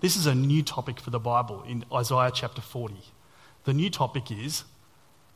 [0.00, 2.96] This is a new topic for the Bible in Isaiah chapter 40.
[3.64, 4.64] The new topic is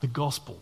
[0.01, 0.61] the gospel.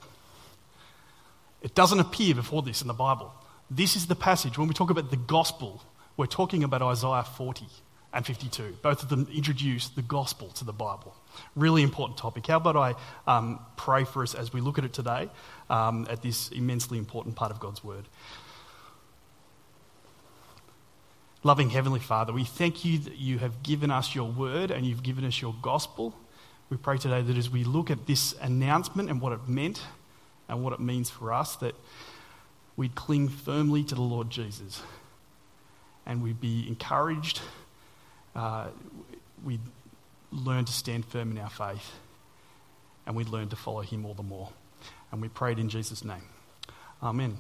[1.62, 3.34] It doesn't appear before this in the Bible.
[3.68, 4.56] This is the passage.
[4.56, 5.82] When we talk about the gospel,
[6.16, 7.66] we're talking about Isaiah 40
[8.14, 8.76] and 52.
[8.82, 11.16] Both of them introduce the gospel to the Bible.
[11.56, 12.46] Really important topic.
[12.46, 12.94] How about I
[13.26, 15.28] um, pray for us as we look at it today
[15.68, 18.04] um, at this immensely important part of God's word?
[21.44, 25.04] Loving Heavenly Father, we thank you that you have given us your word and you've
[25.04, 26.12] given us your gospel.
[26.68, 29.80] We pray today that as we look at this announcement and what it meant
[30.48, 31.76] and what it means for us, that
[32.76, 34.82] we'd cling firmly to the Lord Jesus
[36.06, 37.40] and we'd be encouraged,
[38.34, 38.68] uh,
[39.44, 39.60] we'd
[40.32, 41.92] learn to stand firm in our faith,
[43.06, 44.48] and we'd learn to follow Him all the more.
[45.12, 46.24] And we pray it in Jesus' name.
[47.02, 47.36] Amen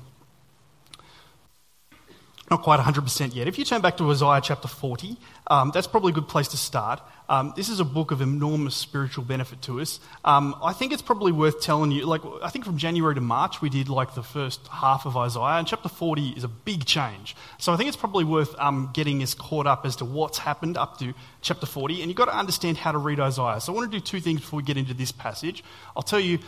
[2.50, 3.46] not quite 100% yet.
[3.46, 5.16] If you turn back to Isaiah chapter 40,
[5.48, 7.00] um, that's probably a good place to start.
[7.28, 10.00] Um, this is a book of enormous spiritual benefit to us.
[10.24, 13.60] Um, I think it's probably worth telling you, like, I think from January to March,
[13.60, 17.36] we did like the first half of Isaiah, and chapter 40 is a big change.
[17.58, 20.78] So I think it's probably worth um, getting us caught up as to what's happened
[20.78, 23.60] up to chapter 40, and you've got to understand how to read Isaiah.
[23.60, 25.62] So I want to do two things before we get into this passage.
[25.94, 26.38] I'll tell you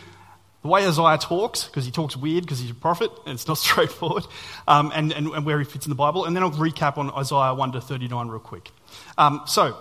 [0.61, 3.57] the way Isaiah talks, because he talks weird because he's a prophet and it's not
[3.57, 4.25] straightforward,
[4.67, 6.25] um, and, and, and, where he fits in the Bible.
[6.25, 8.69] And then I'll recap on Isaiah 1 to 39 real quick.
[9.17, 9.77] Um, so,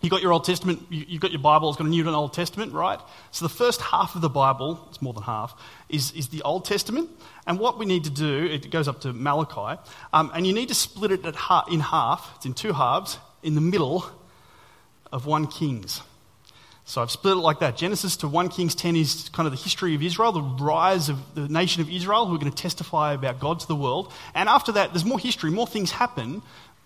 [0.00, 2.14] you got your Old Testament, you, have got your Bible, it's got a New and
[2.14, 3.00] Old Testament, right?
[3.30, 5.54] So the first half of the Bible, it's more than half,
[5.88, 7.10] is, is the Old Testament.
[7.46, 9.80] And what we need to do, it goes up to Malachi,
[10.12, 13.60] um, and you need to split it in half, it's in two halves, in the
[13.60, 14.08] middle
[15.12, 16.02] of 1 Kings.
[16.88, 17.76] So I've split it like that.
[17.76, 21.18] Genesis to 1 Kings 10 is kind of the history of Israel, the rise of
[21.34, 24.12] the nation of Israel, who are going to testify about God to the world.
[24.36, 26.42] And after that, there's more history, more things happen,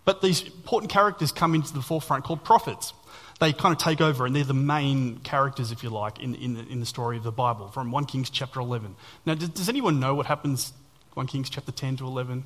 [0.07, 2.95] but these important characters come into the forefront called prophets.
[3.41, 6.55] They kind of take over, and they're the main characters, if you like, in, in,
[6.55, 8.97] the, in the story of the Bible, from 1 Kings chapter 11.
[9.27, 10.73] Now, does, does anyone know what happens
[11.13, 12.45] 1 Kings chapter 10 to 11?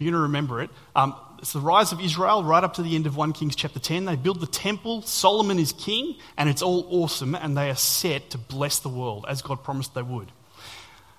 [0.00, 0.70] You're going to remember it.
[0.96, 3.78] Um, it's the rise of Israel right up to the end of 1 Kings chapter
[3.78, 4.06] 10.
[4.06, 8.30] They build the temple, Solomon is king, and it's all awesome, and they are set
[8.30, 10.32] to bless the world as God promised they would.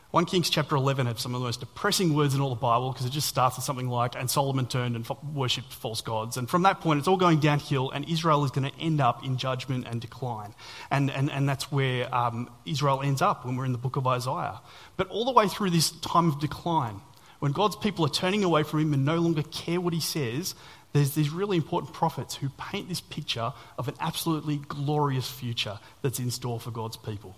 [0.09, 2.92] 1 Kings chapter 11 have some of the most depressing words in all the Bible
[2.92, 6.36] because it just starts with something like, and Solomon turned and worshipped false gods.
[6.36, 9.24] And from that point, it's all going downhill, and Israel is going to end up
[9.24, 10.56] in judgment and decline.
[10.90, 14.08] And, and, and that's where um, Israel ends up when we're in the book of
[14.08, 14.59] Isaiah.
[14.98, 17.00] But all the way through this time of decline,
[17.41, 20.53] when God's people are turning away from Him and no longer care what He says,
[20.94, 26.19] there's these really important prophets who paint this picture of an absolutely glorious future that's
[26.19, 27.35] in store for God's people.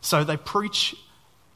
[0.00, 0.96] So they preach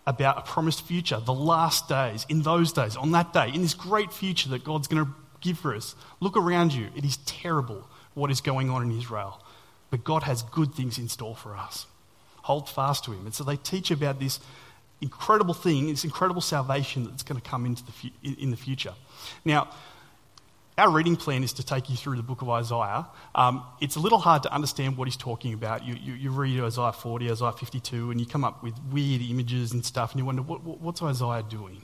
[0.06, 3.75] about a promised future, the last days, in those days, on that day, in this
[3.75, 5.10] great future that God's going to
[5.41, 5.97] give for us.
[6.20, 6.91] Look around you.
[6.94, 9.42] It is terrible what is going on in Israel.
[9.91, 11.88] But God has good things in store for us.
[12.42, 13.26] Hold fast to Him.
[13.26, 14.38] And so they teach about this
[15.00, 18.94] incredible thing, this incredible salvation that's going to come into the fu- in the future.
[19.44, 19.69] Now,
[20.78, 23.06] our reading plan is to take you through the book of Isaiah.
[23.34, 25.84] Um, it's a little hard to understand what he's talking about.
[25.84, 29.72] You, you, you, read Isaiah 40, Isaiah 52, and you come up with weird images
[29.72, 31.82] and stuff, and you wonder, what, what, what's Isaiah doing?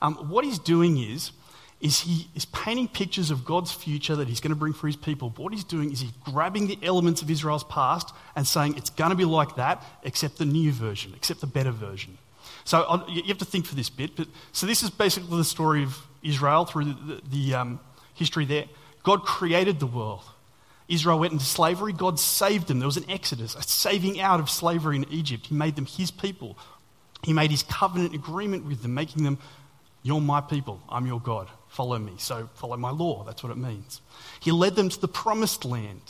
[0.00, 1.32] Um, what he's doing is,
[1.80, 4.96] is he is painting pictures of God's future that he's going to bring for his
[4.96, 5.28] people.
[5.28, 8.90] But what he's doing is he's grabbing the elements of Israel's past and saying it's
[8.90, 12.16] going to be like that, except the new version, except the better version.
[12.64, 14.16] So you have to think for this bit.
[14.16, 17.80] But, so this is basically the story of Israel through the, the, the um,
[18.14, 18.66] history there.
[19.02, 20.22] God created the world.
[20.88, 21.92] Israel went into slavery.
[21.92, 22.78] God saved them.
[22.78, 25.46] There was an exodus, a saving out of slavery in Egypt.
[25.46, 26.58] He made them his people.
[27.22, 29.38] He made his covenant agreement with them, making them,
[30.02, 30.82] You're my people.
[30.88, 31.48] I'm your God.
[31.68, 32.12] Follow me.
[32.18, 33.24] So follow my law.
[33.24, 34.00] That's what it means.
[34.40, 36.02] He led them to the promised land.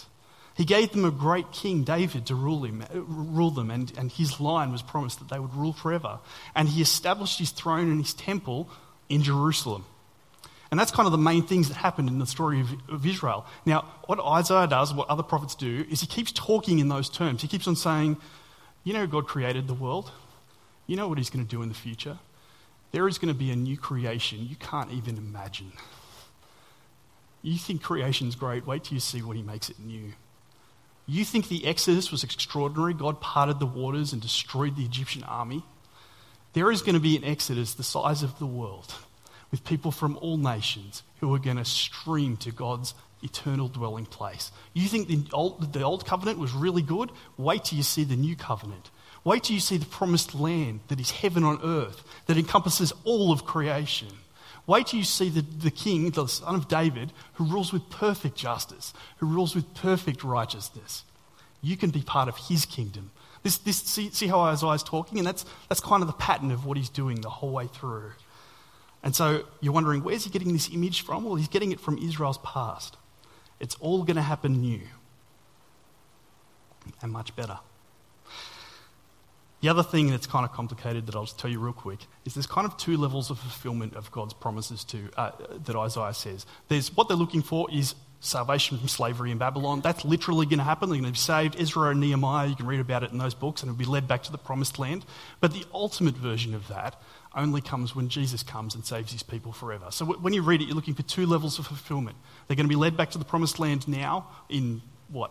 [0.56, 4.38] He gave them a great king, David, to rule, him, rule them, and, and his
[4.40, 6.20] line was promised that they would rule forever.
[6.54, 8.68] And he established his throne and his temple
[9.08, 9.84] in Jerusalem.
[10.70, 13.46] And that's kind of the main things that happened in the story of, of, Israel.
[13.66, 17.42] Now, what Isaiah does, what other prophets do, is he keeps talking in those terms.
[17.42, 18.16] He keeps on saying,
[18.84, 20.10] You know, God created the world.
[20.86, 22.18] You know what he's going to do in the future.
[22.92, 25.72] There is going to be a new creation you can't even imagine.
[27.42, 30.12] You think creation's great, wait till you see what he makes it new.
[31.06, 32.94] You think the Exodus was extraordinary?
[32.94, 35.62] God parted the waters and destroyed the Egyptian army?
[36.54, 38.94] There is going to be an Exodus the size of the world
[39.50, 44.50] with people from all nations who are going to stream to God's eternal dwelling place.
[44.72, 47.10] You think the old, the old covenant was really good?
[47.36, 48.90] Wait till you see the new covenant.
[49.24, 53.32] Wait till you see the promised land that is heaven on earth, that encompasses all
[53.32, 54.08] of creation.
[54.66, 58.36] Wait till you see the, the king, the son of David, who rules with perfect
[58.36, 61.04] justice, who rules with perfect righteousness.
[61.60, 63.10] You can be part of his kingdom.
[63.42, 65.18] This, this, see, see how Isaiah's talking?
[65.18, 68.12] And that's, that's kind of the pattern of what he's doing the whole way through.
[69.02, 71.24] And so you're wondering, where's he getting this image from?
[71.24, 72.96] Well, he's getting it from Israel's past.
[73.60, 74.80] It's all going to happen new
[77.02, 77.58] and much better.
[79.64, 82.34] The other thing that's kind of complicated that I'll just tell you real quick is
[82.34, 85.30] there's kind of two levels of fulfillment of God's promises to uh,
[85.64, 86.44] that Isaiah says.
[86.68, 89.80] There's what they're looking for is salvation from slavery in Babylon.
[89.80, 90.90] That's literally going to happen.
[90.90, 91.58] They're going to be saved.
[91.58, 94.06] Ezra and Nehemiah, you can read about it in those books, and it'll be led
[94.06, 95.06] back to the promised land.
[95.40, 97.00] But the ultimate version of that
[97.34, 99.86] only comes when Jesus comes and saves his people forever.
[99.88, 102.18] So when you read it, you're looking for two levels of fulfillment.
[102.48, 105.30] They're going to be led back to the promised land now in what,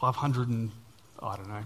[0.00, 0.72] 500 and,
[1.20, 1.62] I don't know,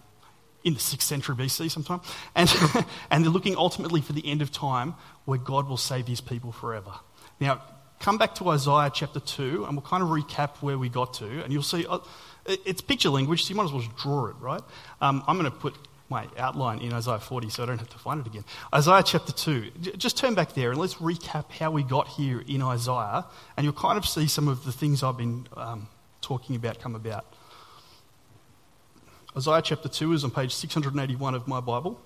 [0.67, 2.01] in the 6th century BC sometime.
[2.35, 2.53] And,
[3.11, 6.51] and they're looking ultimately for the end of time where God will save his people
[6.51, 6.93] forever.
[7.39, 7.63] Now,
[8.01, 11.45] come back to Isaiah chapter 2 and we'll kind of recap where we got to.
[11.45, 12.01] And you'll see uh,
[12.47, 14.61] it's picture language, so you might as well just draw it, right?
[15.01, 15.77] Um, I'm going to put
[16.09, 18.45] my outline in Isaiah 40 so I don't have to find it again.
[18.75, 19.71] Isaiah chapter 2.
[19.97, 23.25] Just turn back there and let's recap how we got here in Isaiah.
[23.57, 25.87] And you'll kind of see some of the things I've been um,
[26.23, 27.25] talking about come about.
[29.37, 32.01] Isaiah chapter 2 is on page 681 of my Bible.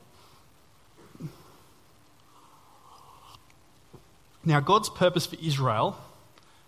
[4.45, 5.97] Now, God's purpose for Israel,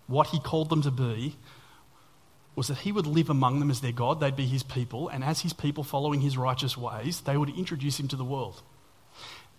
[0.07, 1.35] what he called them to be,
[2.55, 5.21] was that he would live among them as their God, they'd be his people, and
[5.21, 8.61] as his people following his righteous ways, they would introduce him to the world.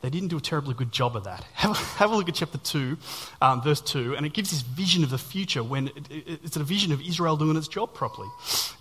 [0.05, 1.45] They didn't do a terribly good job of that.
[1.55, 2.99] Have a, have a look at chapter 2,
[3.41, 6.57] um, verse 2, and it gives this vision of the future when it, it, it's
[6.57, 8.29] a vision of Israel doing its job properly.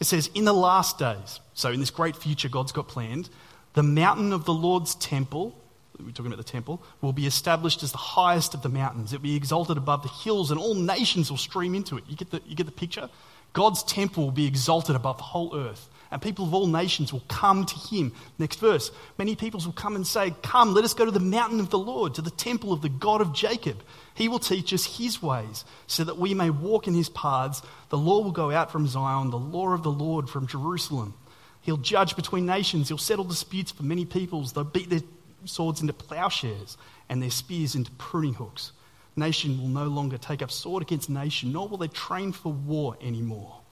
[0.02, 3.30] It says, In the last days, so in this great future God's got planned,
[3.72, 5.58] the mountain of the Lord's temple,
[5.98, 9.14] we're talking about the temple, will be established as the highest of the mountains.
[9.14, 12.04] It will be exalted above the hills, and all nations will stream into it.
[12.10, 13.10] You get the, you get the picture?
[13.54, 17.24] God's temple will be exalted above the whole earth and people of all nations will
[17.28, 18.14] come to him.
[18.38, 18.92] Next verse.
[19.18, 21.80] Many peoples will come and say, Come, let us go to the mountain of the
[21.80, 23.82] Lord, to the temple of the God of Jacob.
[24.14, 27.64] He will teach us his ways, so that we may walk in his paths.
[27.90, 31.16] The law will go out from Zion, the law of the Lord from Jerusalem.
[31.62, 34.54] He'll judge between nations, he'll settle disputes for many peoples.
[34.54, 35.02] They'll beat their
[35.46, 36.78] swords into plowshares
[37.10, 38.72] and their spears into pruning hooks.
[39.16, 42.98] Nation will no longer take up sword against nation, nor will they train for war
[43.02, 43.63] anymore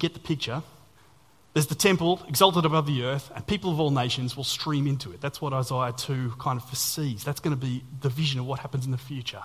[0.00, 0.62] get the picture.
[1.52, 5.12] There's the temple exalted above the earth, and people of all nations will stream into
[5.12, 5.20] it.
[5.20, 7.24] That's what Isaiah 2 kind of foresees.
[7.24, 9.42] That's going to be the vision of what happens in the future.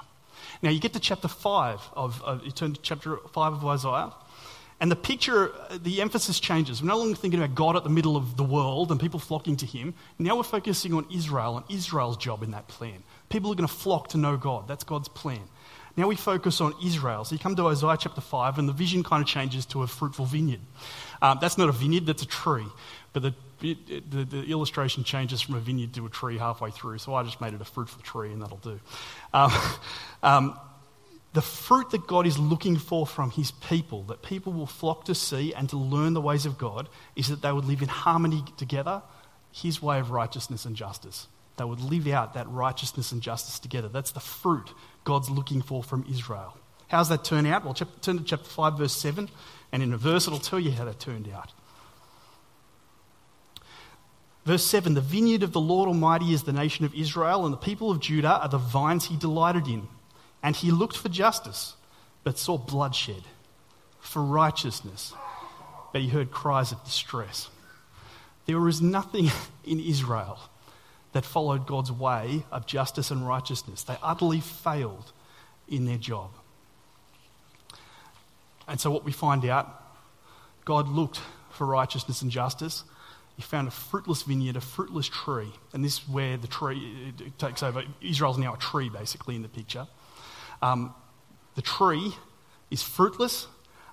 [0.62, 4.14] Now, you get to chapter 5 of, of you turn to chapter 5 of Isaiah,
[4.80, 6.82] and the picture, the emphasis changes.
[6.82, 9.56] We're no longer thinking about God at the middle of the world and people flocking
[9.58, 9.94] to him.
[10.20, 13.04] Now we're focusing on Israel and Israel's job in that plan.
[13.30, 14.68] People are going to flock to know God.
[14.68, 15.42] That's God's plan.
[15.98, 17.24] Now we focus on Israel.
[17.24, 19.88] So you come to Isaiah chapter 5, and the vision kind of changes to a
[19.88, 20.60] fruitful vineyard.
[21.22, 22.68] Um, that's not a vineyard, that's a tree.
[23.14, 27.14] But the, the, the, illustration changes from a vineyard to a tree halfway through, so
[27.14, 28.80] I just made it a fruitful tree, and that'll do.
[29.34, 29.52] Um,
[30.24, 30.60] um,
[31.32, 35.16] the fruit that God is looking for from his people, that people will flock to
[35.16, 38.44] see and to learn the ways of God, is that they would live in harmony
[38.58, 39.02] together,
[39.52, 41.28] his way of righteousness and justice.
[41.58, 43.88] They would live out that righteousness and justice together.
[43.88, 44.72] That's the fruit
[45.04, 46.58] God's looking for from Israel.
[46.88, 47.64] How's that turn out?
[47.64, 49.30] Well, turn to chapter 5, verse 7,
[49.72, 51.52] and in a verse it'll tell you how that turned out.
[54.46, 57.58] Verse 7 The vineyard of the Lord Almighty is the nation of Israel, and the
[57.58, 59.88] people of Judah are the vines he delighted in.
[60.44, 61.76] And he looked for justice,
[62.24, 63.24] but saw bloodshed,
[64.00, 65.14] for righteousness,
[65.92, 67.50] but he heard cries of distress.
[68.46, 69.32] There was nothing
[69.66, 70.38] in Israel
[71.16, 73.84] that followed God's way of justice and righteousness.
[73.84, 75.14] They utterly failed
[75.66, 76.30] in their job.
[78.68, 79.82] And so, what we find out,
[80.66, 82.84] God looked for righteousness and justice.
[83.38, 85.54] He found a fruitless vineyard, a fruitless tree.
[85.72, 87.84] And this is where the tree takes over.
[88.02, 89.88] Israel's now a tree, basically, in the picture.
[90.62, 90.94] Um,
[91.56, 92.12] the tree
[92.70, 93.48] is fruitless.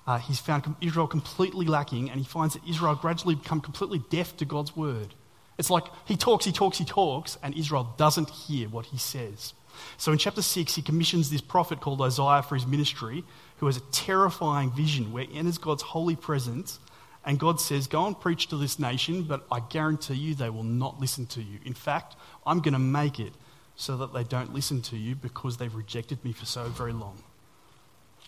[0.08, 4.36] Uh, he's found Israel completely lacking, and he finds that Israel gradually become completely deaf
[4.38, 5.14] to God's word.
[5.58, 9.54] It's like he talks, he talks, he talks, and Israel doesn't hear what he says.
[9.96, 13.24] So in chapter 6, he commissions this prophet called Isaiah for his ministry,
[13.58, 16.78] who has a terrifying vision where he enters God's holy presence,
[17.24, 20.64] and God says, Go and preach to this nation, but I guarantee you they will
[20.64, 21.58] not listen to you.
[21.64, 22.16] In fact,
[22.46, 23.32] I'm going to make it
[23.76, 27.22] so that they don't listen to you because they've rejected me for so very long.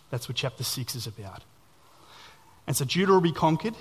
[0.09, 1.43] That's what chapter 6 is about.
[2.67, 3.75] And so Judah will be conquered,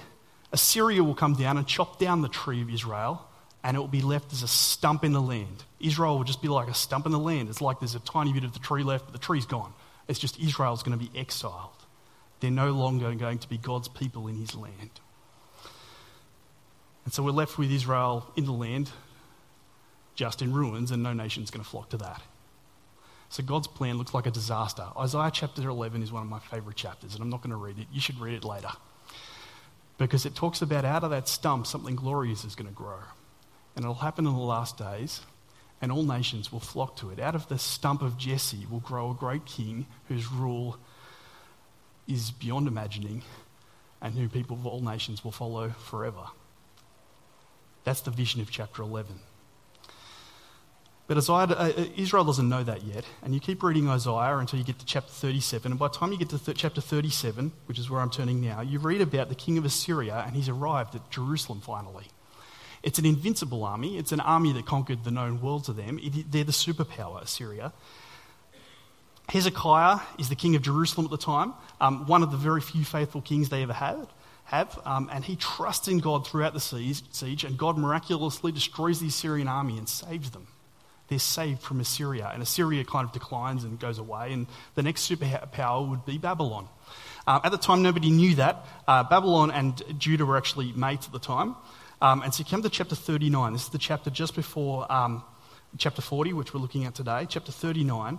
[0.52, 3.26] Assyria will come down and chop down the tree of Israel
[3.64, 5.64] and it will be left as a stump in the land.
[5.80, 7.48] Israel will just be like a stump in the land.
[7.48, 9.72] It's like there's a tiny bit of the tree left, but the tree's gone.
[10.06, 11.70] It's just Israel's going to be exiled.
[12.40, 14.90] They're no longer going to be God's people in his land.
[17.06, 18.90] And so we're left with Israel in the land,
[20.14, 22.20] just in ruins, and no nation's going to flock to that.
[23.30, 24.86] So God's plan looks like a disaster.
[24.98, 27.78] Isaiah chapter 11 is one of my favorite chapters, and I'm not going to read
[27.78, 27.86] it.
[27.90, 28.70] You should read it later.
[29.96, 32.98] Because it talks about out of that stump, something glorious is going to grow.
[33.76, 35.20] And it'll happen in the last days,
[35.80, 37.18] and all nations will flock to it.
[37.18, 40.78] Out of the stump of Jesse will grow a great king whose rule
[42.06, 43.22] is beyond imagining,
[44.00, 46.26] and who people of all nations will follow forever.
[47.84, 49.20] That's the vision of chapter 11.
[51.06, 53.04] But Isaiah, uh, uh, Israel doesn't know that yet.
[53.22, 55.72] And you keep reading Isaiah until you get to chapter 37.
[55.72, 58.40] And by the time you get to th- chapter 37, which is where I'm turning
[58.40, 62.06] now, you read about the king of Assyria and he's arrived at Jerusalem finally.
[62.84, 63.98] It's an invincible army.
[63.98, 65.98] It's an army that conquered the known world to them.
[66.02, 67.72] It, they're the superpower, Assyria.
[69.30, 72.84] Hezekiah is the king of Jerusalem at the time, um, one of the very few
[72.84, 74.06] faithful kings they ever had
[74.44, 79.06] have, um, and he trusts in God throughout the siege, and God miraculously destroys the
[79.06, 80.46] Assyrian army and saves them.
[81.08, 85.10] They're saved from Assyria, and Assyria kind of declines and goes away, and the next
[85.10, 86.68] superpower would be Babylon.
[87.26, 88.66] Uh, at the time, nobody knew that.
[88.86, 91.56] Uh, Babylon and Judah were actually mates at the time.
[92.04, 93.54] Um, and so you come to chapter 39.
[93.54, 95.24] This is the chapter just before um,
[95.78, 97.24] chapter 40, which we're looking at today.
[97.26, 98.18] Chapter 39.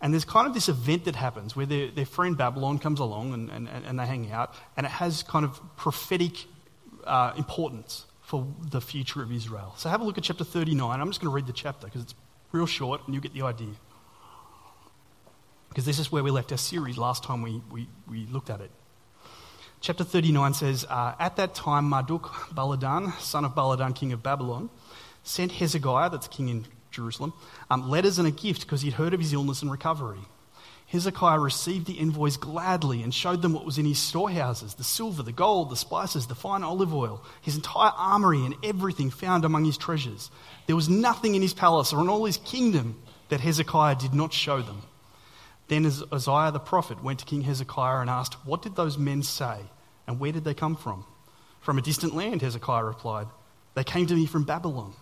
[0.00, 3.34] And there's kind of this event that happens where their, their friend Babylon comes along
[3.34, 6.46] and, and, and they hang out, and it has kind of prophetic
[7.04, 9.74] uh, importance for the future of Israel.
[9.76, 10.98] So have a look at chapter 39.
[10.98, 12.14] I'm just going to read the chapter because it's
[12.50, 13.74] real short and you get the idea.
[15.68, 18.62] Because this is where we left our series last time we, we, we looked at
[18.62, 18.70] it.
[19.82, 22.22] Chapter 39 says, uh, At that time, Marduk
[22.54, 24.70] Baladan, son of Baladan, king of Babylon,
[25.24, 27.32] sent Hezekiah, that's king in Jerusalem,
[27.68, 30.20] um, letters and a gift because he'd heard of his illness and recovery.
[30.86, 35.24] Hezekiah received the envoys gladly and showed them what was in his storehouses the silver,
[35.24, 39.64] the gold, the spices, the fine olive oil, his entire armory, and everything found among
[39.64, 40.30] his treasures.
[40.68, 44.32] There was nothing in his palace or in all his kingdom that Hezekiah did not
[44.32, 44.82] show them.
[45.72, 49.58] Then Isaiah the prophet went to King Hezekiah and asked, What did those men say,
[50.06, 51.06] and where did they come from?
[51.62, 53.26] From a distant land, Hezekiah replied.
[53.72, 54.92] They came to me from Babylon.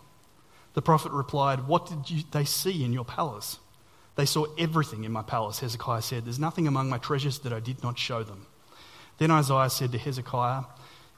[0.75, 3.59] The prophet replied, What did you, they see in your palace?
[4.15, 6.25] They saw everything in my palace, Hezekiah said.
[6.25, 8.47] There's nothing among my treasures that I did not show them.
[9.19, 10.62] Then Isaiah said to Hezekiah,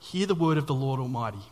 [0.00, 1.44] Hear the word of the Lord Almighty.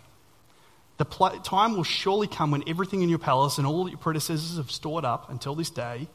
[0.96, 3.98] The pl- time will surely come when everything in your palace and all that your
[3.98, 6.08] predecessors have stored up until this day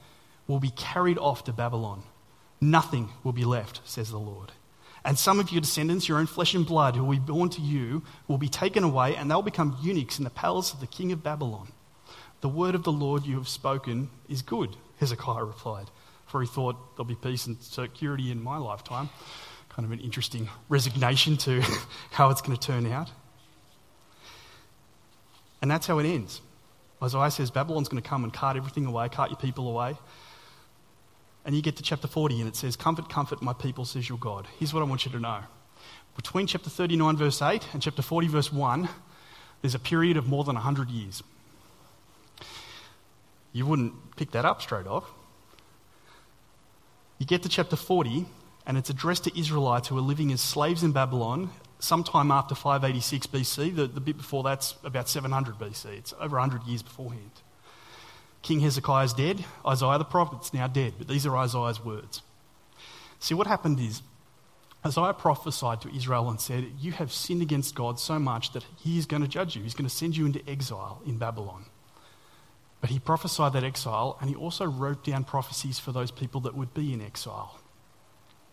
[0.48, 2.04] will be carried off to Babylon.
[2.62, 4.52] Nothing will be left, says the Lord.
[5.04, 7.62] And some of your descendants, your own flesh and blood, who will be born to
[7.62, 11.12] you, will be taken away, and they'll become eunuchs in the palace of the king
[11.12, 11.68] of Babylon.
[12.42, 15.92] The word of the Lord you have spoken is good, Hezekiah replied,
[16.26, 19.10] for he thought there'll be peace and security in my lifetime.
[19.70, 21.62] Kind of an interesting resignation to
[22.12, 23.12] how it's going to turn out.
[25.62, 26.42] And that's how it ends.
[27.02, 29.98] Isaiah says Babylon's going to come and cart everything away, cart your people away.
[31.46, 34.18] And you get to chapter 40 and it says, Comfort, comfort my people, says your
[34.18, 34.48] God.
[34.58, 35.42] Here's what I want you to know.
[36.16, 38.90] Between chapter 39, verse 8, and chapter 40, verse 1,
[39.62, 41.22] there's a period of more than 100 years.
[43.54, 45.06] You wouldn't pick that up straight off.
[47.20, 48.26] You get to chapter 40,
[48.66, 53.28] and it's addressed to Israelites who are living as slaves in Babylon sometime after 586
[53.28, 53.76] BC.
[53.76, 55.86] The, the bit before that's about 700 BC.
[55.98, 57.32] It's over 100 years beforehand.
[58.46, 59.44] King Hezekiah is dead.
[59.66, 62.22] Isaiah the prophet's now dead, but these are Isaiah's words.
[63.20, 64.04] See, what happened is
[64.86, 69.00] Isaiah prophesied to Israel and said, You have sinned against God so much that he
[69.00, 69.64] is going to judge you.
[69.64, 71.66] He's going to send you into exile in Babylon.
[72.82, 76.54] But he prophesied that exile, and he also wrote down prophecies for those people that
[76.54, 77.60] would be in exile.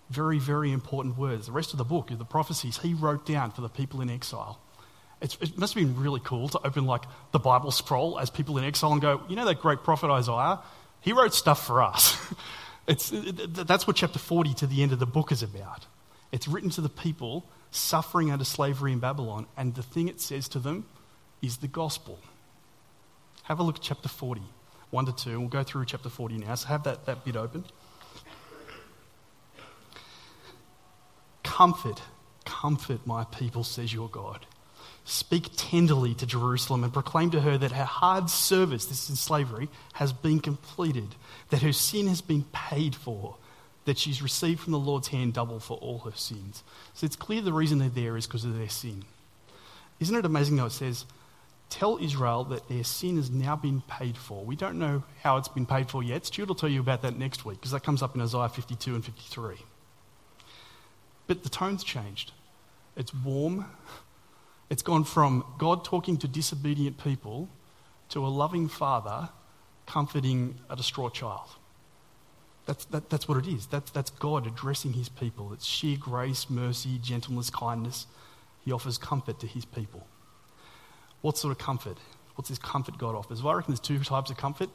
[0.08, 1.44] Very, very important words.
[1.44, 4.08] The rest of the book are the prophecies he wrote down for the people in
[4.08, 4.58] exile.
[5.22, 8.58] It's, it must have been really cool to open like the Bible scroll as people
[8.58, 10.58] in exile and go, you know that great prophet Isaiah?
[11.00, 12.18] He wrote stuff for us.
[12.88, 15.86] it's, it, that's what chapter 40 to the end of the book is about.
[16.32, 20.48] It's written to the people suffering under slavery in Babylon, and the thing it says
[20.48, 20.86] to them
[21.40, 22.18] is the gospel.
[23.44, 24.42] Have a look at chapter 40,
[24.90, 25.38] 1 to 2.
[25.38, 26.54] We'll go through chapter 40 now.
[26.56, 27.64] So have that, that bit open.
[31.44, 32.02] Comfort,
[32.44, 34.46] comfort my people, says your God.
[35.04, 39.68] Speak tenderly to Jerusalem and proclaim to her that her hard service, this is slavery,
[39.94, 41.16] has been completed,
[41.50, 43.36] that her sin has been paid for,
[43.84, 46.62] that she's received from the Lord's hand double for all her sins.
[46.94, 49.04] So it's clear the reason they're there is because of their sin.
[49.98, 51.04] Isn't it amazing though it says,
[51.68, 54.44] tell Israel that their sin has now been paid for.
[54.44, 56.26] We don't know how it's been paid for yet.
[56.26, 58.94] Stuart will tell you about that next week because that comes up in Isaiah 52
[58.94, 59.56] and 53.
[61.26, 62.32] But the tone's changed.
[62.94, 63.64] It's warm.
[64.72, 67.50] It's gone from God talking to disobedient people
[68.08, 69.28] to a loving father
[69.84, 71.46] comforting a distraught child.
[72.64, 73.66] That's, that, that's what it is.
[73.66, 75.52] That's, that's God addressing his people.
[75.52, 78.06] It's sheer grace, mercy, gentleness, kindness.
[78.64, 80.06] He offers comfort to his people.
[81.20, 81.98] What sort of comfort?
[82.36, 83.42] What's this comfort God offers?
[83.42, 84.70] Well, I reckon there's two types of comfort.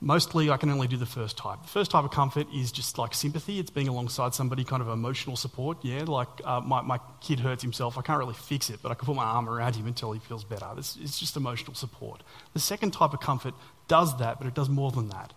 [0.00, 1.62] Mostly, I can only do the first type.
[1.62, 3.58] The first type of comfort is just like sympathy.
[3.58, 5.82] It's being alongside somebody, kind of emotional support.
[5.82, 7.96] Yeah, like uh, my, my kid hurts himself.
[7.96, 10.20] I can't really fix it, but I can put my arm around him until he
[10.20, 10.66] feels better.
[10.76, 12.22] It's, it's just emotional support.
[12.52, 13.54] The second type of comfort
[13.88, 15.32] does that, but it does more than that.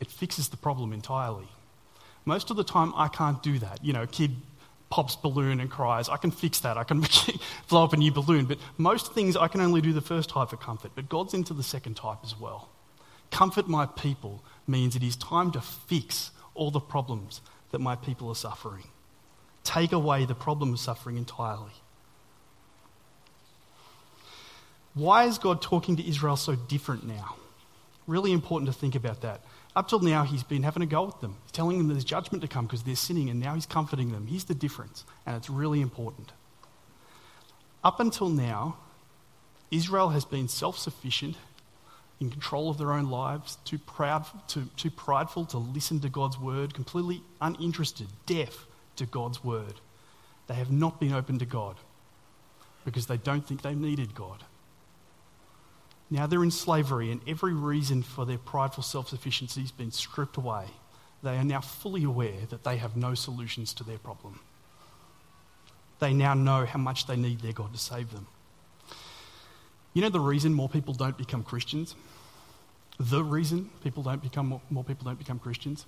[0.00, 1.48] It fixes the problem entirely.
[2.24, 3.84] Most of the time, I can't do that.
[3.84, 4.34] You know, kid
[4.90, 6.08] pops balloon and cries.
[6.08, 6.76] I can fix that.
[6.76, 7.04] I can
[7.68, 8.46] blow up a new balloon.
[8.46, 10.92] But most things, I can only do the first type of comfort.
[10.96, 12.68] But God's into the second type as well.
[13.34, 17.40] Comfort my people means it is time to fix all the problems
[17.72, 18.84] that my people are suffering.
[19.64, 21.72] Take away the problem of suffering entirely.
[24.94, 27.34] Why is God talking to Israel so different now?
[28.06, 29.40] Really important to think about that.
[29.74, 32.40] Up till now, he's been having a go at them, He's telling them there's judgment
[32.42, 34.28] to come because they're sinning, and now he's comforting them.
[34.28, 36.30] Here's the difference, and it's really important.
[37.82, 38.76] Up until now,
[39.72, 41.34] Israel has been self sufficient
[42.20, 46.38] in control of their own lives, too proud, too, too prideful to listen to God's
[46.38, 48.66] word, completely uninterested, deaf
[48.96, 49.74] to God's word.
[50.46, 51.76] They have not been open to God
[52.84, 54.44] because they don't think they needed God.
[56.10, 60.36] Now they're in slavery, and every reason for their prideful self sufficiency has been stripped
[60.36, 60.66] away.
[61.22, 64.40] They are now fully aware that they have no solutions to their problem.
[65.98, 68.26] They now know how much they need their God to save them.
[69.94, 71.94] You know the reason more people don't become Christians?
[72.98, 75.86] The reason people don't become more people don't become Christians?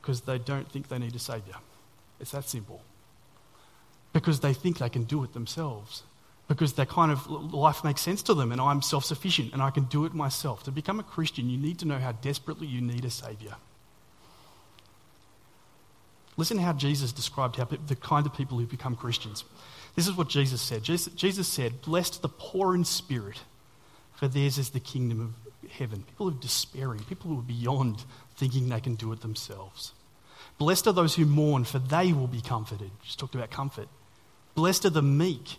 [0.00, 1.54] Because they don't think they need a savior.
[2.20, 2.82] It's that simple.
[4.12, 6.02] Because they think they can do it themselves.
[6.48, 9.70] Because their kind of life makes sense to them and I'm self sufficient and I
[9.70, 10.64] can do it myself.
[10.64, 13.54] To become a Christian, you need to know how desperately you need a savior.
[16.36, 19.44] Listen to how Jesus described how the kind of people who become Christians.
[19.94, 20.82] This is what Jesus said.
[20.82, 23.40] Jesus said, Blessed the poor in spirit,
[24.14, 26.02] for theirs is the kingdom of heaven.
[26.02, 28.04] People who are despairing, people who are beyond
[28.36, 29.92] thinking they can do it themselves.
[30.58, 32.90] Blessed are those who mourn, for they will be comforted.
[33.04, 33.88] Just talked about comfort.
[34.54, 35.56] Blessed are the meek,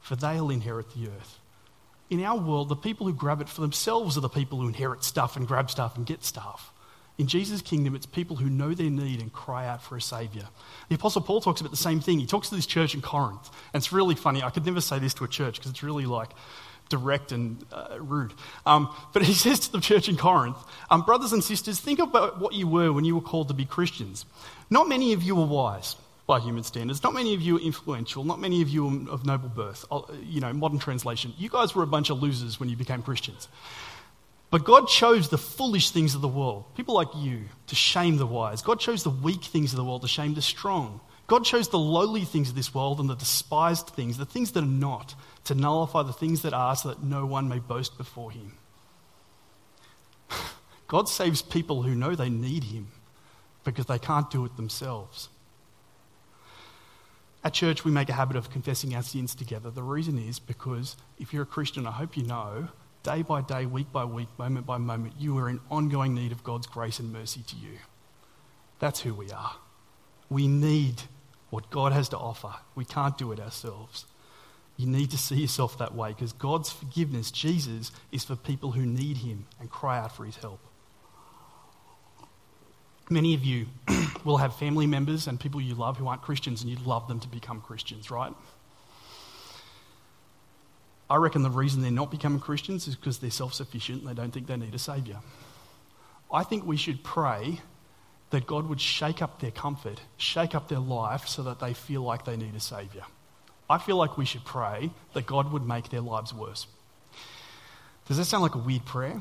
[0.00, 1.38] for they'll inherit the earth.
[2.10, 5.02] In our world, the people who grab it for themselves are the people who inherit
[5.02, 6.71] stuff and grab stuff and get stuff.
[7.22, 10.42] In Jesus' kingdom, it's people who know their need and cry out for a Saviour.
[10.88, 12.18] The Apostle Paul talks about the same thing.
[12.18, 14.42] He talks to this church in Corinth, and it's really funny.
[14.42, 16.30] I could never say this to a church because it's really like
[16.88, 18.32] direct and uh, rude.
[18.66, 20.56] Um, but he says to the church in Corinth,
[20.90, 23.66] um, Brothers and sisters, think about what you were when you were called to be
[23.66, 24.26] Christians.
[24.68, 25.94] Not many of you were wise
[26.26, 27.04] by human standards.
[27.04, 28.24] Not many of you are influential.
[28.24, 29.84] Not many of you are of noble birth.
[30.24, 31.34] You know, modern translation.
[31.38, 33.46] You guys were a bunch of losers when you became Christians.
[34.52, 38.26] But God chose the foolish things of the world, people like you, to shame the
[38.26, 38.60] wise.
[38.60, 41.00] God chose the weak things of the world to shame the strong.
[41.26, 44.62] God chose the lowly things of this world and the despised things, the things that
[44.62, 48.30] are not, to nullify the things that are, so that no one may boast before
[48.30, 48.52] him.
[50.86, 52.88] God saves people who know they need him
[53.64, 55.30] because they can't do it themselves.
[57.42, 59.70] At church, we make a habit of confessing our sins together.
[59.70, 62.68] The reason is because if you're a Christian, I hope you know
[63.02, 66.44] day by day, week by week, moment by moment, you are in ongoing need of
[66.44, 67.78] God's grace and mercy to you.
[68.78, 69.54] That's who we are.
[70.28, 71.02] We need
[71.50, 72.54] what God has to offer.
[72.74, 74.06] We can't do it ourselves.
[74.76, 78.86] You need to see yourself that way because God's forgiveness, Jesus, is for people who
[78.86, 80.60] need Him and cry out for His help.
[83.10, 83.66] Many of you
[84.24, 87.20] will have family members and people you love who aren't Christians, and you'd love them
[87.20, 88.32] to become Christians, right?
[91.12, 94.14] I reckon the reason they're not becoming Christians is because they're self sufficient and they
[94.14, 95.20] don't think they need a Saviour.
[96.32, 97.60] I think we should pray
[98.30, 102.00] that God would shake up their comfort, shake up their life so that they feel
[102.00, 103.04] like they need a Saviour.
[103.68, 106.66] I feel like we should pray that God would make their lives worse.
[108.08, 109.20] Does that sound like a weird prayer?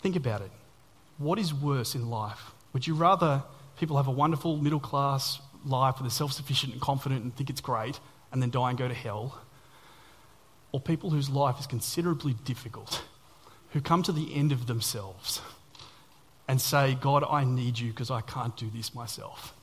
[0.00, 0.50] Think about it.
[1.18, 2.52] What is worse in life?
[2.72, 3.42] Would you rather
[3.78, 7.50] people have a wonderful middle class life where they're self sufficient and confident and think
[7.50, 8.00] it's great
[8.32, 9.38] and then die and go to hell?
[10.72, 13.02] Or people whose life is considerably difficult,
[13.70, 15.40] who come to the end of themselves
[16.48, 19.54] and say, God, I need you because I can't do this myself.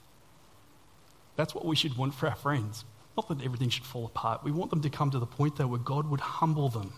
[1.35, 2.83] That's what we should want for our friends.
[3.15, 4.43] Not that everything should fall apart.
[4.43, 6.93] We want them to come to the point, though, where God would humble them.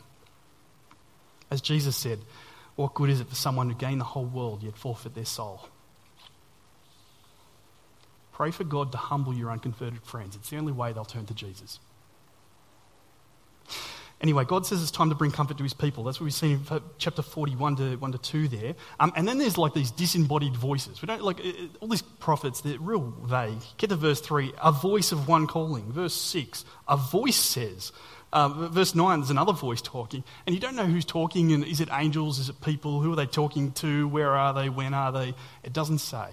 [1.52, 2.20] As Jesus said,
[2.76, 5.68] what good is it for someone to gain the whole world yet forfeit their soul?
[8.32, 10.36] Pray for God to humble your unconverted friends.
[10.36, 11.80] It's the only way they'll turn to Jesus.
[14.22, 16.04] Anyway, God says it's time to bring comfort to his people.
[16.04, 18.76] That's what we've seen in chapter 41 to 1 to 2 there.
[19.00, 21.02] Um, and then there's like these disembodied voices.
[21.02, 21.40] We don't like
[21.80, 23.62] all these prophets, they're real vague.
[23.78, 25.92] Get to verse 3, a voice of one calling.
[25.92, 27.94] Verse 6, a voice says.
[28.34, 30.24] Uh, verse 9, there's another voice talking.
[30.46, 32.40] And you don't know who's talking, and is it angels?
[32.40, 33.02] Is it people?
[33.02, 34.08] Who are they talking to?
[34.10, 34.68] Where are they?
[34.68, 35.34] When are they?
[35.64, 36.28] It doesn't say.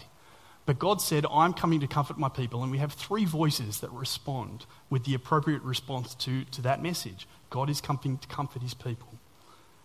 [0.66, 2.62] But God said, I'm coming to comfort my people.
[2.62, 7.29] And we have three voices that respond with the appropriate response to, to that message.
[7.50, 9.09] God is coming to comfort his people.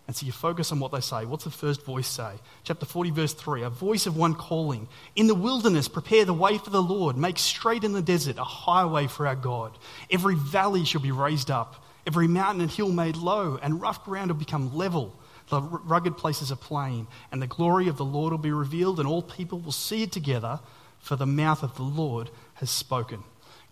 [0.06, 1.24] And so you focus on what they say.
[1.24, 2.32] What's the first voice say?
[2.64, 6.58] Chapter 40, verse 3 A voice of one calling, In the wilderness, prepare the way
[6.58, 7.16] for the Lord.
[7.16, 9.78] Make straight in the desert a highway for our God.
[10.10, 14.30] Every valley shall be raised up, every mountain and hill made low, and rough ground
[14.30, 15.16] will become level.
[15.50, 19.08] The rugged places are plain, and the glory of the Lord will be revealed, and
[19.08, 20.60] all people will see it together,
[20.98, 23.22] for the mouth of the Lord has spoken.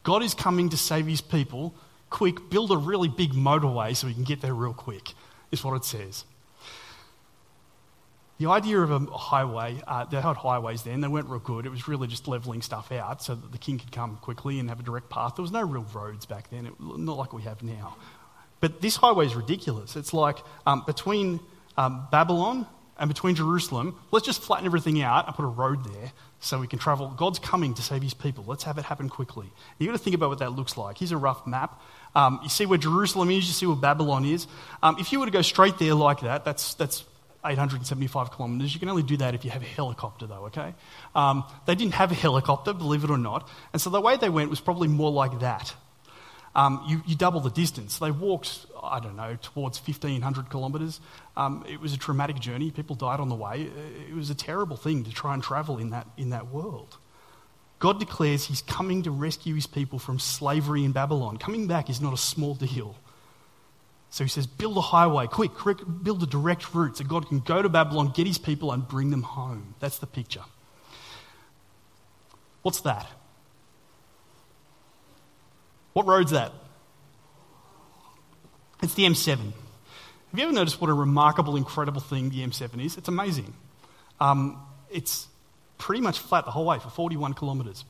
[0.02, 1.74] God is coming to save his people
[2.10, 5.14] quick, build a really big motorway so we can get there real quick,
[5.50, 6.24] is what it says.
[8.38, 11.66] The idea of a highway, uh, they had highways then, they weren't real good.
[11.66, 14.70] It was really just levelling stuff out so that the king could come quickly and
[14.70, 15.36] have a direct path.
[15.36, 17.96] There was no real roads back then, it, not like we have now.
[18.60, 19.94] But this highway is ridiculous.
[19.94, 21.40] It's like um, between
[21.76, 22.66] um, Babylon
[22.98, 26.66] and between Jerusalem, let's just flatten everything out and put a road there so we
[26.66, 27.08] can travel.
[27.08, 28.44] God's coming to save his people.
[28.46, 29.46] Let's have it happen quickly.
[29.78, 30.98] You've got to think about what that looks like.
[30.98, 31.80] Here's a rough map.
[32.14, 34.46] Um, you see where Jerusalem is, you see where Babylon is.
[34.82, 37.04] Um, if you were to go straight there like that, that's, that's
[37.44, 38.74] 875 kilometres.
[38.74, 40.74] You can only do that if you have a helicopter, though, okay?
[41.14, 43.48] Um, they didn't have a helicopter, believe it or not.
[43.72, 45.74] And so the way they went was probably more like that.
[46.54, 47.98] Um, you, you, double the distance.
[47.98, 51.00] They walked, I don't know, towards 1,500 kilometres.
[51.36, 52.72] Um, it was a traumatic journey.
[52.72, 53.70] People died on the way.
[54.08, 56.98] It was a terrible thing to try and travel in that, in that world.
[57.80, 61.38] God declares he's coming to rescue his people from slavery in Babylon.
[61.38, 62.94] Coming back is not a small deal.
[64.10, 67.40] So he says, build a highway, quick, quick, build a direct route so God can
[67.40, 69.74] go to Babylon, get his people, and bring them home.
[69.80, 70.42] That's the picture.
[72.62, 73.06] What's that?
[75.94, 76.52] What road's that?
[78.82, 79.38] It's the M7.
[79.38, 82.98] Have you ever noticed what a remarkable, incredible thing the M7 is?
[82.98, 83.54] It's amazing.
[84.20, 85.28] Um, it's
[85.80, 87.84] pretty much flat the whole way for 41 kilometres.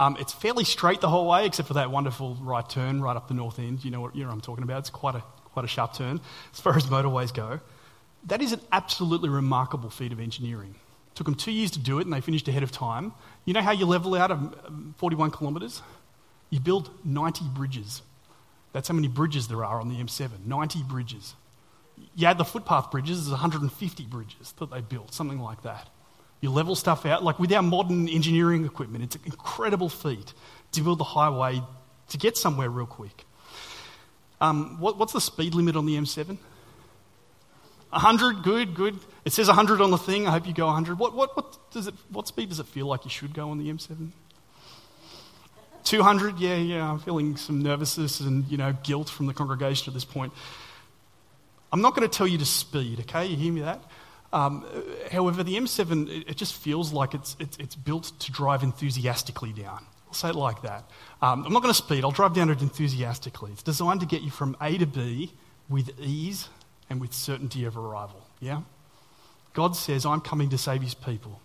[0.00, 3.28] Um, it's fairly straight the whole way, except for that wonderful right turn right up
[3.28, 3.84] the north end.
[3.84, 4.80] You know what, you know what I'm talking about?
[4.80, 6.20] It's quite a, quite a sharp turn
[6.52, 7.60] as far as motorways go.
[8.26, 10.74] That is an absolutely remarkable feat of engineering.
[11.12, 13.12] It took them two years to do it, and they finished ahead of time.
[13.44, 15.82] You know how you level out of um, 41 kilometres?
[16.50, 18.02] You build 90 bridges.
[18.72, 21.34] That's how many bridges there are on the M7 90 bridges.
[22.16, 25.88] You add the footpath bridges, there's 150 bridges that they built, something like that.
[26.44, 27.24] You level stuff out.
[27.24, 30.34] Like with our modern engineering equipment, it's an incredible feat
[30.72, 31.62] to build the highway
[32.10, 33.24] to get somewhere real quick.
[34.42, 36.36] Um, what, what's the speed limit on the M7?
[37.88, 38.98] 100, good, good.
[39.24, 40.26] It says 100 on the thing.
[40.26, 40.98] I hope you go 100.
[40.98, 43.56] What, what, what, does it, what speed does it feel like you should go on
[43.56, 44.10] the M7?
[45.84, 46.38] 200?
[46.38, 46.90] Yeah, yeah.
[46.90, 50.34] I'm feeling some nervousness and, you know, guilt from the congregation at this point.
[51.72, 53.24] I'm not going to tell you to speed, okay?
[53.24, 53.82] You hear me that?
[54.34, 54.66] Um,
[55.12, 59.86] however, the M7, it just feels like it's, it's, it's, built to drive enthusiastically down.
[60.08, 60.90] I'll say it like that.
[61.22, 63.52] Um, I'm not going to speed, I'll drive down it enthusiastically.
[63.52, 65.32] It's designed to get you from A to B
[65.68, 66.48] with ease
[66.90, 68.26] and with certainty of arrival.
[68.40, 68.62] Yeah?
[69.52, 71.40] God says, I'm coming to save his people.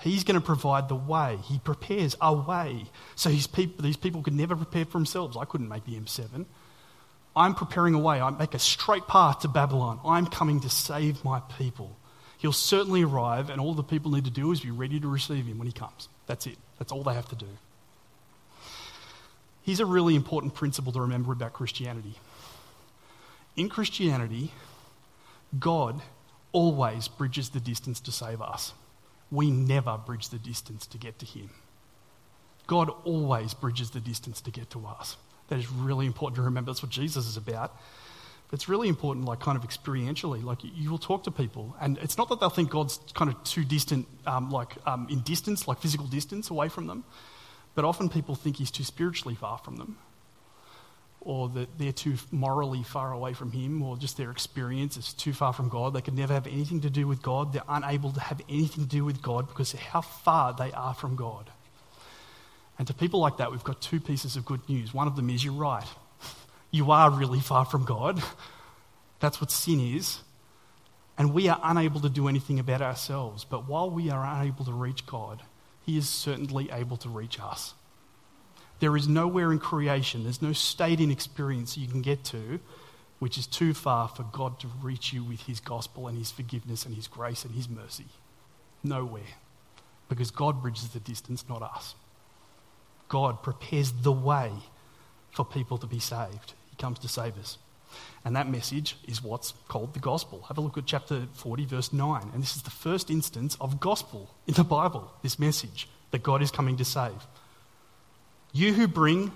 [0.00, 1.38] He's going to provide the way.
[1.44, 2.86] He prepares a way.
[3.14, 3.46] So his
[3.78, 5.36] these people could never prepare for themselves.
[5.36, 6.44] I couldn't make the M7.
[7.36, 8.20] I'm preparing a way.
[8.20, 10.00] I make a straight path to Babylon.
[10.04, 11.96] I'm coming to save my people.
[12.38, 15.46] He'll certainly arrive, and all the people need to do is be ready to receive
[15.46, 16.08] him when he comes.
[16.26, 16.58] That's it.
[16.78, 17.48] That's all they have to do.
[19.62, 22.14] Here's a really important principle to remember about Christianity.
[23.56, 24.52] In Christianity,
[25.58, 26.02] God
[26.52, 28.74] always bridges the distance to save us.
[29.30, 31.50] We never bridge the distance to get to Him.
[32.66, 35.16] God always bridges the distance to get to us.
[35.48, 36.70] That is really important to remember.
[36.70, 37.76] That's what Jesus is about.
[38.48, 40.42] But it's really important, like, kind of experientially.
[40.44, 43.42] Like, you will talk to people, and it's not that they'll think God's kind of
[43.44, 47.04] too distant, um, like, um, in distance, like physical distance away from them.
[47.74, 49.98] But often people think He's too spiritually far from them,
[51.20, 55.32] or that they're too morally far away from Him, or just their experience is too
[55.32, 55.94] far from God.
[55.94, 57.52] They can never have anything to do with God.
[57.52, 60.94] They're unable to have anything to do with God because of how far they are
[60.94, 61.50] from God.
[62.78, 64.92] And to people like that, we've got two pieces of good news.
[64.92, 65.86] One of them is you're right.
[66.70, 68.20] You are really far from God.
[69.20, 70.18] That's what sin is.
[71.16, 73.44] And we are unable to do anything about ourselves.
[73.44, 75.44] But while we are unable to reach God,
[75.86, 77.74] He is certainly able to reach us.
[78.80, 82.58] There is nowhere in creation, there's no state in experience you can get to
[83.18, 86.84] which is too far for God to reach you with His gospel and His forgiveness
[86.84, 88.04] and His grace and His mercy.
[88.82, 89.22] Nowhere.
[90.10, 91.94] Because God bridges the distance, not us.
[93.08, 94.50] God prepares the way
[95.32, 96.54] for people to be saved.
[96.70, 97.58] He comes to save us.
[98.24, 100.42] And that message is what's called the gospel.
[100.48, 102.30] Have a look at chapter 40, verse 9.
[102.32, 106.42] And this is the first instance of gospel in the Bible, this message that God
[106.42, 107.26] is coming to save.
[108.52, 109.32] You who bring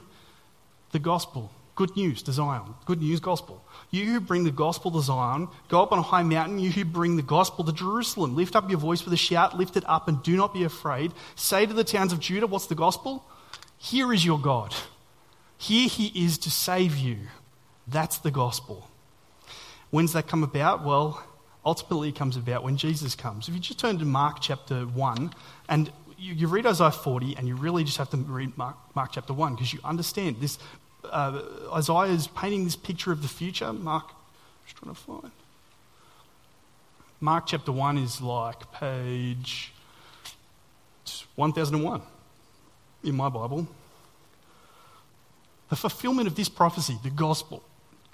[0.92, 3.62] the gospel, good news to Zion, good news gospel.
[3.90, 6.58] You who bring the gospel to Zion, go up on a high mountain.
[6.58, 9.76] You who bring the gospel to Jerusalem, lift up your voice with a shout, lift
[9.76, 11.12] it up, and do not be afraid.
[11.34, 13.24] Say to the towns of Judah, What's the gospel?
[13.78, 14.74] Here is your God.
[15.56, 17.16] Here he is to save you.
[17.86, 18.88] That's the gospel.
[19.90, 20.84] When's that come about?
[20.84, 21.22] Well,
[21.64, 23.48] ultimately, it comes about when Jesus comes.
[23.48, 25.32] If you just turn to Mark chapter 1,
[25.68, 29.12] and you, you read Isaiah 40, and you really just have to read Mark, Mark
[29.12, 30.58] chapter 1 because you understand this.
[31.04, 33.72] Uh, Isaiah is painting this picture of the future.
[33.72, 34.10] Mark,
[34.66, 35.30] just trying to find.
[37.20, 39.72] Mark chapter 1 is like page
[41.36, 42.02] 1001
[43.02, 43.66] in my Bible.
[45.68, 47.62] The fulfillment of this prophecy, the gospel,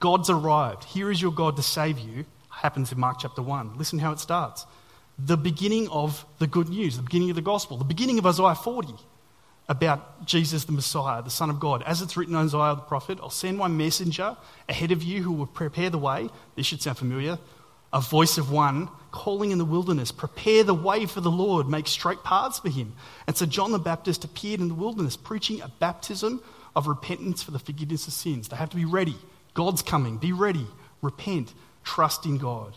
[0.01, 0.85] God's arrived.
[0.85, 3.79] Here is your God to save you, happens in Mark chapter 1.
[3.79, 4.66] Listen how it starts.
[5.18, 8.55] The beginning of the good news, the beginning of the gospel, the beginning of Isaiah
[8.55, 8.94] 40
[9.68, 11.83] about Jesus the Messiah, the Son of God.
[11.85, 14.37] As it's written in Isaiah the prophet, I'll send my messenger
[14.68, 16.29] ahead of you who will prepare the way.
[16.57, 17.38] This should sound familiar.
[17.94, 21.87] A voice of one calling in the wilderness, prepare the way for the Lord, make
[21.87, 22.92] straight paths for him.
[23.28, 26.42] And so John the Baptist appeared in the wilderness preaching a baptism
[26.74, 28.48] of repentance for the forgiveness of sins.
[28.48, 29.16] They have to be ready.
[29.54, 30.18] God's coming.
[30.18, 30.66] Be ready.
[31.00, 31.54] Repent.
[31.85, 32.76] Trust in God.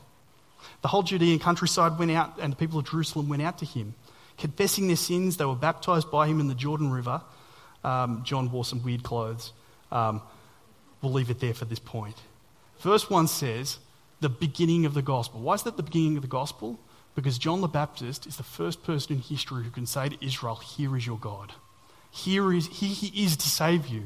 [0.83, 3.95] The whole Judean countryside went out, and the people of Jerusalem went out to him.
[4.37, 7.21] Confessing their sins, they were baptized by him in the Jordan River.
[7.83, 9.53] Um, John wore some weird clothes.
[9.91, 10.21] Um,
[11.01, 12.17] we'll leave it there for this point.
[12.81, 13.79] Verse 1 says,
[14.19, 15.41] the beginning of the gospel.
[15.41, 16.79] Why is that the beginning of the gospel?
[17.15, 20.55] Because John the Baptist is the first person in history who can say to Israel,
[20.55, 21.53] Here is your God.
[22.11, 24.03] Here is, here he is to save you.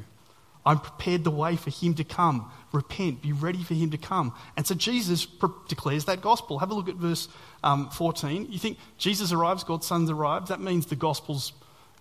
[0.66, 2.52] I'm prepared the way for him to come.
[2.72, 4.34] Repent, be ready for him to come.
[4.56, 6.60] And so Jesus pro- declares that gospel.
[6.60, 7.28] Have a look at verse
[7.64, 8.52] um, 14.
[8.52, 10.50] You think Jesus arrives, God's Son's arrived?
[10.50, 11.54] That means the gospel's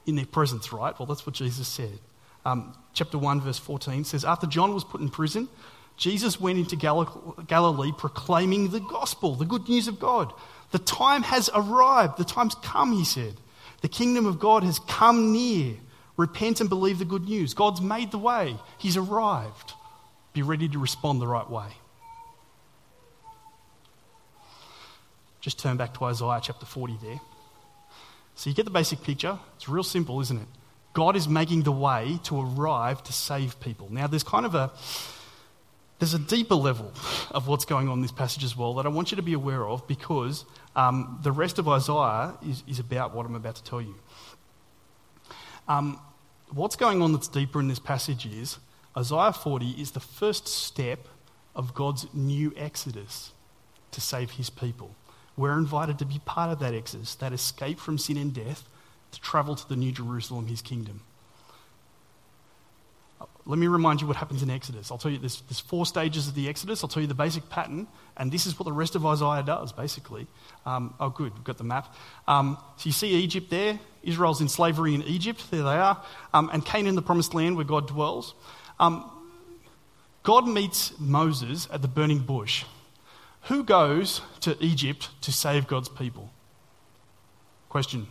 [0.06, 0.98] in their presence, right?
[0.98, 1.98] Well, that's what Jesus said.
[2.44, 5.48] Um, chapter 1, verse 14 says, After John was put in prison,
[5.96, 10.32] Jesus went into Gal- Galilee proclaiming the gospel, the good news of God.
[10.70, 12.16] The time has arrived.
[12.16, 13.34] The time's come, he said.
[13.82, 15.76] The kingdom of God has come near.
[16.16, 17.54] Repent and believe the good news.
[17.54, 19.72] God's made the way, He's arrived.
[20.32, 21.68] Be ready to respond the right way.
[25.40, 27.20] Just turn back to Isaiah chapter 40 there.
[28.34, 29.38] So you get the basic picture.
[29.56, 30.48] It's real simple, isn't it?
[30.92, 33.90] God is making the way to arrive to save people.
[33.90, 34.70] Now, there's kind of a
[36.00, 36.92] there's a deeper level
[37.30, 39.34] of what's going on in this passage as well that I want you to be
[39.34, 43.62] aware of because um, the rest of Isaiah is, is about what I'm about to
[43.62, 43.94] tell you.
[45.68, 46.00] Um,
[46.52, 48.58] what's going on that's deeper in this passage is
[48.96, 51.06] Isaiah 40 is the first step
[51.54, 53.32] of God's new exodus
[53.92, 54.94] to save his people.
[55.36, 58.64] We're invited to be part of that exodus, that escape from sin and death,
[59.12, 61.02] to travel to the new Jerusalem, his kingdom.
[63.50, 64.92] Let me remind you what happens in Exodus.
[64.92, 66.84] I'll tell you, there's, there's four stages of the Exodus.
[66.84, 69.72] I'll tell you the basic pattern, and this is what the rest of Isaiah does,
[69.72, 70.28] basically.
[70.64, 71.92] Um, oh, good, we've got the map.
[72.28, 73.80] Um, so you see Egypt there.
[74.04, 75.50] Israel's in slavery in Egypt.
[75.50, 76.00] There they are.
[76.32, 78.34] Um, and Canaan, the promised land where God dwells.
[78.78, 79.10] Um,
[80.22, 82.64] God meets Moses at the burning bush.
[83.44, 86.30] Who goes to Egypt to save God's people?
[87.68, 88.06] Question.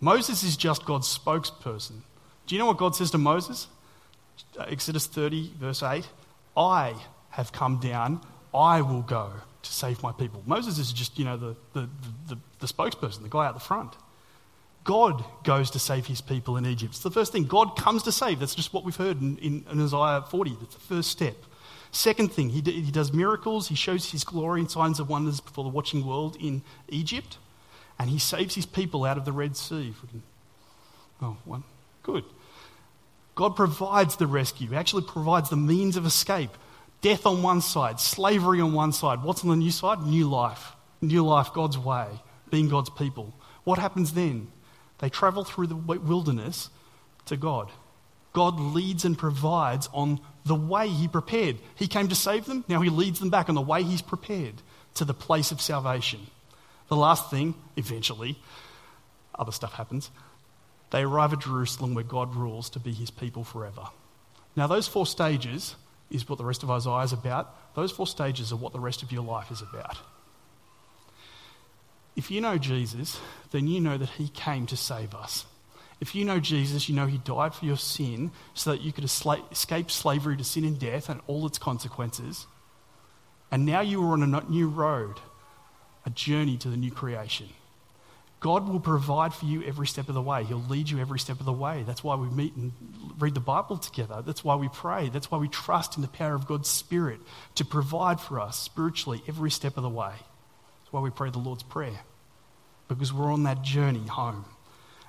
[0.00, 2.00] Moses is just God's spokesperson.
[2.46, 3.68] Do you know what God says to Moses?
[4.58, 6.06] Exodus 30, verse 8
[6.56, 6.94] I
[7.30, 8.20] have come down,
[8.54, 10.42] I will go to save my people.
[10.46, 11.88] Moses is just, you know, the, the,
[12.28, 13.94] the, the, spokesperson, the guy out the front.
[14.84, 16.92] God goes to save his people in Egypt.
[16.92, 17.44] It's the first thing.
[17.44, 18.38] God comes to save.
[18.38, 20.56] That's just what we've heard in, in, in Isaiah 40.
[20.60, 21.36] That's the first step.
[21.90, 23.68] Second thing, he, he does miracles.
[23.68, 27.38] He shows his glory and signs of wonders before the watching world in Egypt.
[27.98, 29.94] And he saves his people out of the Red Sea.
[31.22, 31.64] Oh, one.
[32.02, 32.24] Good.
[33.34, 36.50] God provides the rescue, he actually provides the means of escape.
[37.00, 39.22] Death on one side, slavery on one side.
[39.22, 40.02] What's on the new side?
[40.06, 40.72] New life.
[41.02, 42.06] New life, God's way,
[42.50, 43.34] being God's people.
[43.64, 44.48] What happens then?
[44.98, 46.70] They travel through the wilderness
[47.26, 47.70] to God.
[48.32, 51.58] God leads and provides on the way He prepared.
[51.74, 54.54] He came to save them, now He leads them back on the way He's prepared
[54.94, 56.20] to the place of salvation.
[56.88, 58.38] The last thing, eventually,
[59.34, 60.10] other stuff happens.
[60.94, 63.88] They arrive at Jerusalem where God rules to be His people forever.
[64.54, 65.74] Now, those four stages
[66.08, 67.74] is what the rest of Isaiah is about.
[67.74, 69.98] Those four stages are what the rest of your life is about.
[72.14, 73.18] If you know Jesus,
[73.50, 75.46] then you know that He came to save us.
[76.00, 79.02] If you know Jesus, you know He died for your sin so that you could
[79.02, 82.46] escape slavery to sin and death and all its consequences.
[83.50, 85.16] And now you are on a new road,
[86.06, 87.48] a journey to the new creation.
[88.44, 90.44] God will provide for you every step of the way.
[90.44, 91.82] He'll lead you every step of the way.
[91.86, 92.72] That's why we meet and
[93.18, 94.20] read the Bible together.
[94.20, 95.08] That's why we pray.
[95.08, 97.20] That's why we trust in the power of God's Spirit
[97.54, 100.12] to provide for us spiritually every step of the way.
[100.12, 102.00] That's why we pray the Lord's Prayer,
[102.86, 104.44] because we're on that journey home.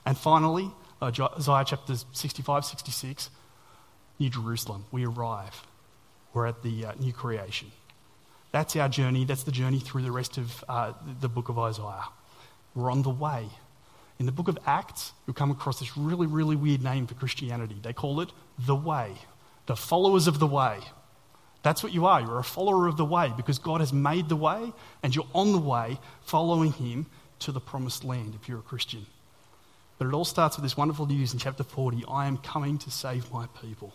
[0.05, 0.71] And finally,
[1.01, 3.29] uh, Isaiah chapter 65, 66,
[4.17, 4.85] New Jerusalem.
[4.93, 5.61] We arrive.
[6.33, 7.73] We're at the uh, new creation.
[8.53, 9.25] That's our journey.
[9.25, 12.05] That's the journey through the rest of uh, the book of Isaiah.
[12.75, 13.47] We're on the way.
[14.19, 17.77] In the book of Acts, you'll come across this really, really weird name for Christianity.
[17.81, 19.13] They call it the way,
[19.65, 20.79] the followers of the way.
[21.63, 22.21] That's what you are.
[22.21, 25.51] You're a follower of the way because God has made the way and you're on
[25.51, 27.07] the way following Him
[27.39, 29.05] to the promised land if you're a Christian.
[29.97, 32.91] But it all starts with this wonderful news in chapter 40 I am coming to
[32.91, 33.93] save my people.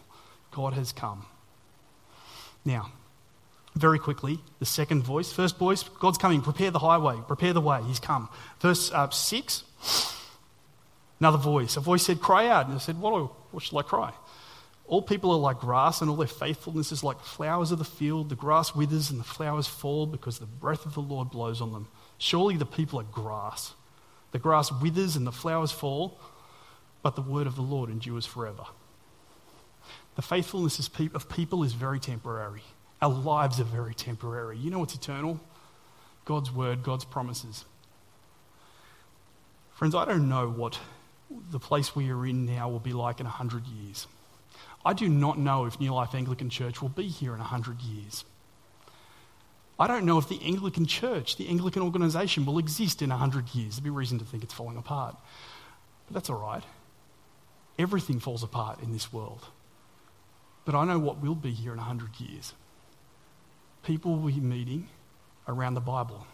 [0.51, 1.27] God has come.
[2.65, 2.91] Now,
[3.75, 5.33] very quickly, the second voice.
[5.33, 8.29] First voice, God's coming, prepare the highway, prepare the way, He's come.
[8.61, 9.65] Verse uh, 6,
[11.21, 11.77] another voice.
[11.77, 12.67] A voice said, Cry out.
[12.67, 14.13] And I said, what, what shall I cry?
[14.87, 18.29] All people are like grass, and all their faithfulness is like flowers of the field.
[18.29, 21.73] The grass withers and the flowers fall because the breath of the Lord blows on
[21.73, 21.87] them.
[22.19, 23.73] Surely the people are grass.
[24.33, 26.21] The grass withers and the flowers fall,
[27.03, 28.65] but the word of the Lord endures forever.
[30.17, 32.63] The faithfulness of people is very temporary.
[33.03, 34.59] Our lives are very temporary.
[34.59, 35.41] You know what's eternal?
[36.25, 37.65] God's word, God's promises.
[39.73, 40.79] Friends, I don't know what
[41.51, 44.07] the place we are in now will be like in 100 years.
[44.85, 48.25] I do not know if New Life Anglican Church will be here in 100 years.
[49.79, 53.77] I don't know if the Anglican Church, the Anglican organisation, will exist in 100 years.
[53.77, 55.17] There'd be reason to think it's falling apart.
[56.07, 56.63] But that's all right.
[57.79, 59.47] Everything falls apart in this world.
[60.67, 62.53] But I know what will be here in 100 years
[63.83, 64.89] people will be meeting
[65.49, 66.27] around the Bible.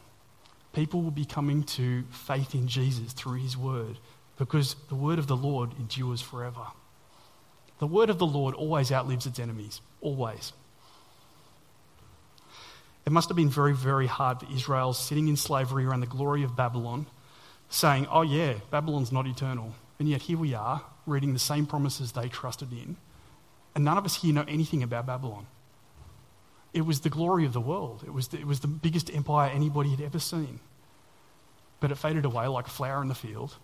[0.73, 3.99] People will be coming to faith in Jesus through his word
[4.37, 6.67] because the word of the Lord endures forever.
[7.79, 10.53] The word of the Lord always outlives its enemies, always.
[13.07, 16.43] It must have been very, very hard for Israel sitting in slavery around the glory
[16.43, 17.07] of Babylon,
[17.69, 19.75] saying, Oh, yeah, Babylon's not eternal.
[19.99, 22.97] And yet here we are, reading the same promises they trusted in.
[23.75, 25.47] And none of us here know anything about Babylon.
[26.77, 28.05] It was the glory of the world.
[28.07, 30.61] It was the, it was the biggest empire anybody had ever seen.
[31.81, 33.57] But it faded away like a flower in the field.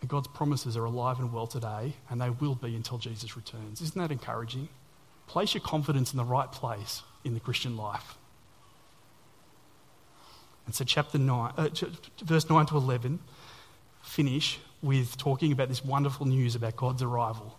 [0.00, 3.82] And God's promises are alive and well today, and they will be until Jesus returns.
[3.82, 4.70] Isn't that encouraging?
[5.26, 8.14] Place your confidence in the right place in the Christian life.
[10.64, 11.68] And so, chapter 9, uh,
[12.22, 13.18] verse 9 to 11
[14.02, 17.58] finish with talking about this wonderful news about God's arrival.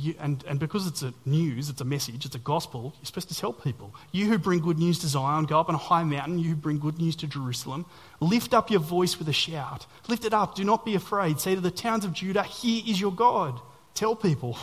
[0.00, 3.28] You, and, and because it's a news, it's a message, it's a gospel, you're supposed
[3.28, 3.94] to tell people.
[4.12, 6.38] You who bring good news to Zion, go up on a high mountain.
[6.38, 7.84] You who bring good news to Jerusalem,
[8.20, 9.86] lift up your voice with a shout.
[10.08, 11.38] Lift it up, do not be afraid.
[11.38, 13.60] Say to the towns of Judah, Here is your God.
[13.94, 14.56] Tell people.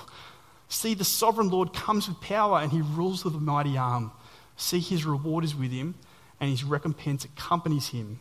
[0.69, 4.11] See, the sovereign Lord comes with power and he rules with a mighty arm.
[4.57, 5.95] See, his reward is with him
[6.39, 8.19] and his recompense accompanies him.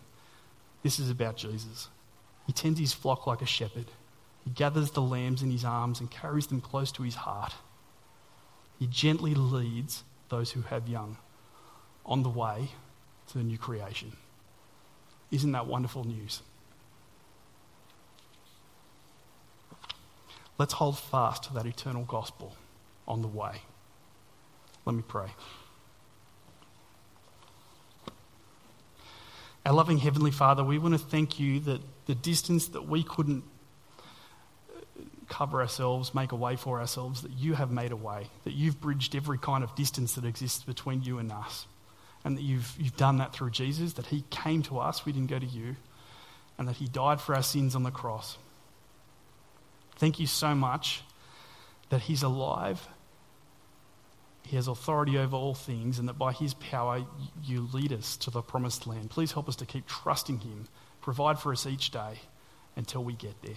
[0.83, 1.88] This is about Jesus.
[2.46, 3.87] He tends his flock like a shepherd.
[4.47, 7.53] He gathers the lambs in his arms and carries them close to his heart.
[8.79, 11.17] He gently leads those who have young
[12.07, 12.71] on the way
[13.27, 14.17] to the new creation.
[15.33, 16.43] Isn't that wonderful news?
[20.59, 22.57] Let's hold fast to that eternal gospel
[23.09, 23.63] on the way.
[24.85, 25.29] Let me pray.
[29.67, 33.42] Our loving Heavenly Father, we want to thank you that the distance that we couldn't
[35.29, 38.81] cover ourselves, make a way for ourselves, that you have made a way, that you've
[38.81, 41.66] bridged every kind of distance that exists between you and us,
[42.24, 45.31] and that you've, you've done that through Jesus, that he came to us, we didn't
[45.31, 45.77] go to you,
[46.58, 48.38] and that he died for our sins on the cross.
[49.96, 51.02] Thank you so much
[51.88, 52.88] that he's alive,
[54.42, 57.04] he has authority over all things, and that by his power
[57.42, 59.10] you lead us to the promised land.
[59.10, 60.68] Please help us to keep trusting him,
[61.00, 62.20] provide for us each day
[62.77, 63.56] until we get there.